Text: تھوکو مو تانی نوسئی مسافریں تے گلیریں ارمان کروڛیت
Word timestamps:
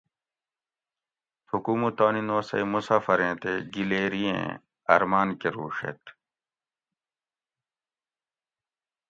تھوکو 1.47 1.73
مو 1.79 1.89
تانی 1.97 2.21
نوسئی 2.27 2.63
مسافریں 2.73 3.33
تے 3.41 3.51
گلیریں 3.73 4.43
ارمان 4.93 5.27
کروڛیت 5.39 6.01